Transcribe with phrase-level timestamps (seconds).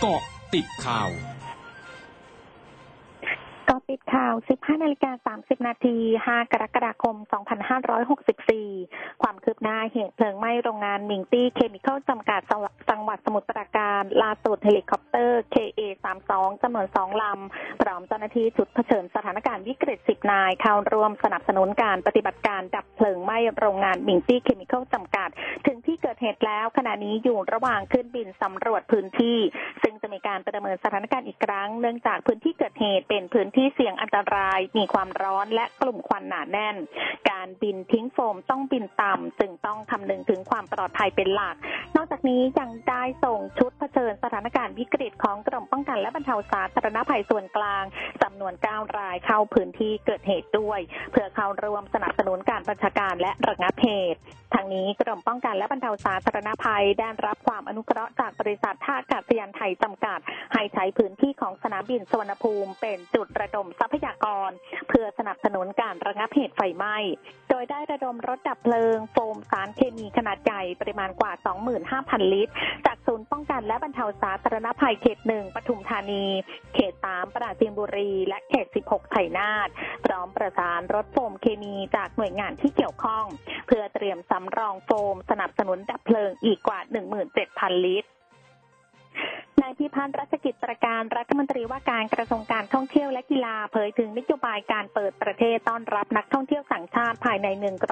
[0.00, 0.22] เกาะ
[0.54, 5.96] ติดข่าวเกาะติดข่าว 15นาฬิกา30 นาที
[6.26, 7.16] 5 กรกฎาคม
[7.98, 12.40] 2564 ความคืบหน้าเหตุเพลิงไหม้โรงงานหมิงตี้เคมีคอลจำกัด จัง
[13.06, 25.28] หวัดสมุทรปราการล่าสุดเฮลิคอปเตอร์ KA32 จำนวน2ลำพร้อมเจ้าหน้าที่ชุดเผชิญสถานการณ์วิกฤต 10 นาย เข้าร่วมสนับสนุนการปฏิบัติการดับเพลิงไหม้โรงงานหมิงตี้เคมีคอลจำกัด
[25.66, 29.38] ถึงที่เกิดเหตุแล้ว ขณะนี้อยู่ระหว่างขึ้นบินสำรวจพื้นที่
[29.82, 36.76] ซึ่งจะมีการประเมินสถานการณ์อีกครั้ง เนื่องจากพื้นที่เกิดเหตุเป็นพื้นที่เสี่ยงอันตราย มีความร้อนและกลุ่มควันหนาแน่น
[37.30, 41.56] การบินทิ้งโฟมต้องบินต่ำจึงต้องคำนึงถึงความปลอดภัยเป็นหลัก
[41.96, 47.84] นอกจากนี้ยังได้ส่งชุดเผชิญสถานการณ์วิกฤตของกรมป้องกันและบรรเทาสาธารณภัยส่วนกลาง
[48.22, 50.80] จำนวน 9 รายเข้าพื้นที่เกิดเหตุด้วย
[51.12, 54.20] เพื่อเข้าร่วมสนับสนุนการบัญชาการและระงับเหตุ
[54.54, 60.18] ทางนี้กรมป้องกันและบรรเทาสาธารณภัยได้รับความอนุเคราะห์จากบริษัทท่าอากาศยานไทยจำกัด
[60.52, 64.50] ให้ใช้พื้นที่ของสนามบินสวนภูมิ เป็นจุดระดมทรัพยากร
[64.88, 66.96] เพื่อสนับสนุนการระงับเหตุไฟไหม้
[67.50, 71.32] โดยได้ระดมรถดับเพลิง โฟมสารเคมีขนาดใหญ่ปริมาณกว่า
[71.90, 72.52] 5,000 ลิตร
[72.86, 76.24] จากศูนย์ป้องกันและบรรเทาสาธารณภัยเขตหนึ่งปทุมธานี
[76.74, 79.68] เขตสามปราจีนบุรี และเขต 16ไถนาท
[80.04, 83.24] พร้อมประสานรถโฟมเคมีจากหน่วยงานที่เกี่ยวข้อง
[83.66, 86.80] เพื่อเตรียมสำรองโฟม สนับสนุนดับเพลิงอีกกว่า
[87.32, 88.10] 17,000 ลิตร
[89.62, 97.46] นายพิพัฒน์รัชกิจประการรัฐมนตรีว่าการกระทรวงการท่องเที่ยวและกีฬาเผยถึงนโยบายการเปิดประเทศต้อนรับนักท่องเที่ยวต่างชาติภายใน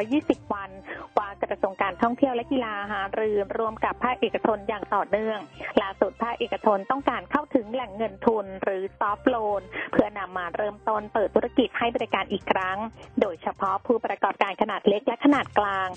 [0.00, 0.70] 120 วัน
[1.18, 5.38] ว่ากระทรวงการท่องเที่ยวและกีฬาหารือรวมกับภาคเอกชนอย่างต่อเนื่อง
[5.82, 12.78] ล่าสุดภาคเอกชนต้องการเข้าถึงแหล่งเงินทุนหรือซอฟท์โลน เพื่อนำมาเริ่มต้นเปิดธุรกิจให้บริการอีกครั้ง
[13.20, 15.88] โดยเฉพาะผู้ประกอบการขนาดเล็กและขนาดกลาง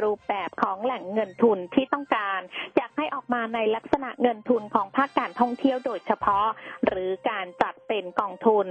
[0.00, 2.40] รูปแบบของแหล่งเงินทุนที่ต้องการ
[2.76, 6.46] อยากให้ออกมาในลักษณะเงินทุนของภาคการท่องเที่ยวโดยเฉพาะ
[6.86, 8.66] หรือการจัดเป็นกองทุน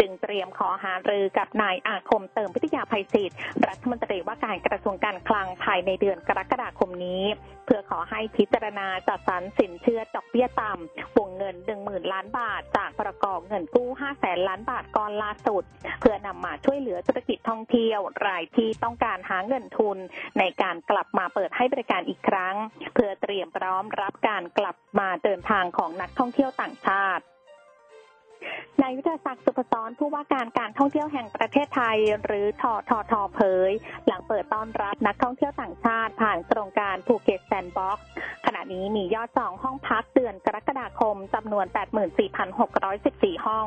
[0.00, 7.24] จึงเตรียมขอหารือกับนายอาคมเติมพิทยาภัยศิษย์รัฐมนตรีว่าการกระทรวงการคลังภายในเดือนกรกฎาคมนี้
[7.66, 15.62] เพื่อขอให้พิจารณาจัดสรรสินเชื่อดอกเบี้ยต่ำวงเงิน 1 0,000 ล้านบาท จากประกอบเงินกู้ 5 แสนล้านบาทก้อนล่าสุด
[16.00, 19.98] เพื่อนำมาช่วยเหลือธุรกิจท่องเที่ยว รายที่ต้องการหาเงินทุน
[20.38, 22.54] ในการกลับมาเปิดให้บริการอีกครั้ง
[22.94, 27.24] เพื่อเตรียมพร้อมรับการกลับมาเดินทางของของนักท่องเที่ยวต่างชาติ
[28.82, 33.70] นายวิทยาศักดิ์สุพศรผู้ว่าการการท่องเที่ยวแห่งประเทศไทย หรือทอทอทอเผย
[34.06, 38.06] หลังเปิดต้อนรับนักท่องเที่ยวต่างชาติผ่านโครงการภูเก็ตแซนด์บ็อกซ์
[38.46, 41.66] ขณะนี้มียอดจองห้องพักเดือนกรกฎาคมจำนวน
[42.76, 43.66] 84,614 ห้อง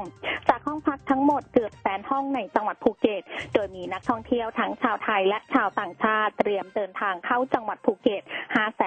[0.50, 3.22] จากห้องพักทั้งหมดเกือบแสนห้องในจังหวัดภูเก็ต
[3.54, 8.22] โดยมีนักท่องเที่ยวทั้งชาวไทยและชาวต่างชาติเตรียมเดินทางเข้าจังหวัดภูเก็ต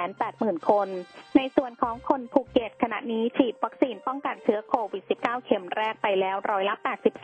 [0.02, 0.88] 580,000 คน
[1.36, 6.74] ในส่วนของคนภูเก็ต ขณะนี้ฉีดวัคซีนป้องกันเชื้อโควิด -19 เข็มแรกไปแล้วร้อยละ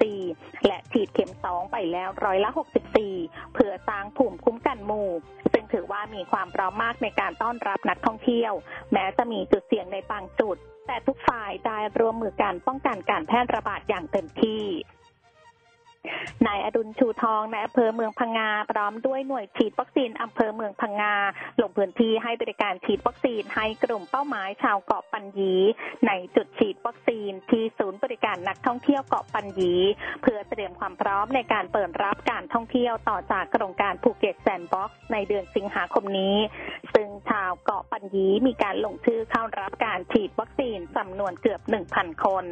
[0.08, 2.50] 84 และฉีดเข็ม 2 ไปแล้วร้อยละ
[3.02, 5.10] 64 เพื่อสร้างภูมิคุ้มกันหมู่
[5.52, 8.52] ซึ่งถือว่ามีความพร้อมมากในการต้อนรับนักท่องเที่ยว
[8.92, 10.56] แม้จะมีจุดเสี่ยงในบางจุด
[10.86, 14.64] แต่ทุกฝ่ายได้รวมมือกันป้องกันการแพร่ระบาดอย่างเต็มที่
[16.46, 21.14] นายอดุลชูทองในอำเภอเมืองพังงาพร้อมด้วยหน่วยฉีดวัคซีนอำเภอเมืองพังงา
[21.60, 25.54] ลงพื้นที่ให้บริการฉีดวัคซีนให้กลุ่มเป้าหมายชาวเกาะปัญญี
[26.06, 29.74] ในจุดฉีดวัคซีนที่ศูนย์บริการนักท่องเที่ยวเกาะปัญญี
[30.22, 36.36] เพื่อเตรียมความพร้อมในการเปิดรับการท่องเที่ยวต่อจากโครงการภูเก็ตแซนด์บ็อกซ์ในเดือนสิงหาคมนี้
[36.94, 41.60] ซึ่งชาวเกาะปัญญีมีการลงชื่อเข้ารับการฉีดวัคซีนจำนวนเกือบ
[41.92, 42.46] 1,000 คน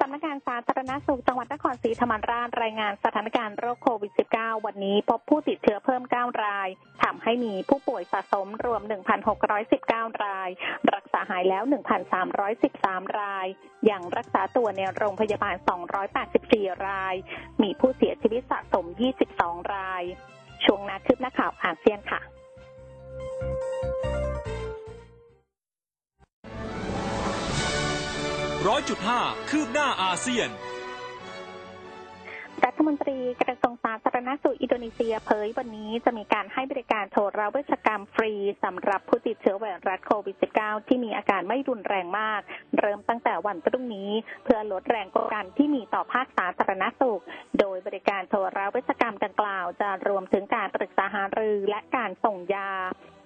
[0.00, 6.68] สำนักงานสาธารณสุขจังหวัดนครศรีธรรมราชรายงานสถานการณ์โรคโควิด -19 วันนี้พบผู้ติดเชื้อเพิ่ม 9 ราย
[7.02, 8.82] ทำให้มีผู้ป่วยสะสมรวม
[9.52, 10.48] 1,619 ราย
[10.94, 11.62] รักษาหายแล้ว
[12.40, 13.46] 1,313 ราย
[13.90, 15.54] ยังรักษาตัวในโรงพยาบาล
[16.20, 17.14] 284 ราย
[17.62, 18.86] มีผู้เสียชีวิตสะสม
[19.28, 20.02] 22 ราย
[20.64, 22.20] ช่วงนาคืบหน้าข่าวอาเซียนค่ะ
[28.68, 29.20] ร้อยจุดห้า
[29.50, 30.48] คืบหน้าอาเซียน
[32.80, 38.32] ฐมนตรีกระทรวงสาธารณสุขอินโดนีเซียเผยวันนี้จะมีการให้บริการโทรเวชกรรมฟรี
[38.64, 42.40] สำหรับผู้ติดเชื้อไวรัสโควิด -19 ที่มีอาการไม่รุนแรงมาก
[42.78, 44.10] เริ่มตั้งแต่วันพรุ่งนี้
[44.44, 47.22] เพื่อลดแรงกดดันที่มีต่อภาคสาธารณสุข
[47.60, 52.70] โดยบริการโทรเวชกรรมดังกล่าว จะรวมถึงการปรึกษาหารือและการส่งยา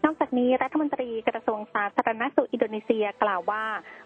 [0.04, 3.64] นอกจากนี้รัฐมนตรีกระทรวงสาธารณสุขอินโดนีเซียกล่าวว่า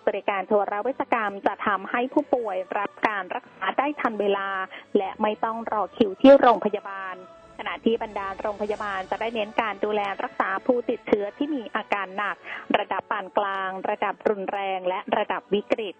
[0.09, 4.49] บริการโทรเวชกรรมจะทำให้ผู้ป่วยรับการรักษาได้ทันเวลา
[4.97, 7.15] และไม่ต้องรอคิวที่โรงพยาบาล
[7.59, 12.37] ขณะที่บรรดาโรงพยาบาลจะได้เน้นการดูแลรักษาผู้ติดเชื้อที่มีอาการหนัก
[12.79, 15.95] ระดับปานกลาง ระดับรุนแรง และระดับวิกฤต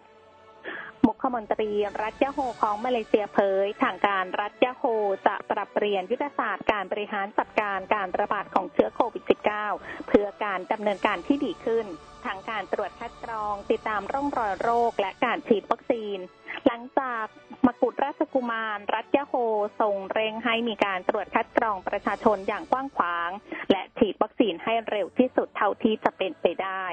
[1.09, 1.71] มุขมนตรี
[2.03, 4.83] รัฐยะโฮของมาเลเซียเผย ทางการรัฐยะโฮ
[5.27, 9.25] จะปรับเปลี่ยนยุทธศาสตร์การบริหารจัดการการระบาดของเชื้อโควิด
[9.67, 11.87] -19 เพื่อการดำเนินการที่ดีขึ้น
[12.27, 16.19] ทางการตรวจคัดกรอง ติดตามร่องรอยโรคและการฉีดวัคซีน
[16.67, 17.25] หลังจาก
[17.67, 19.35] มกุฎราชกุมารรัฐยะโฮ
[19.81, 23.31] ส่งเร่งให้มีการตรวจคัดกรองประชาชนอย่างกว้างขวาง
[23.71, 26.87] และฉีดวัคซีนให้เร็วที่สุดเท่าที่จะเป็นไปได้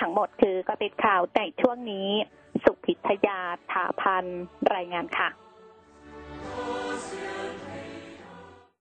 [0.00, 2.08] ทั้งหมดคือกระติดข่าวในช่วงนี้
[2.64, 3.40] สุพิทยา
[3.72, 4.24] ถาพัน
[4.74, 5.28] รายงานค่ะ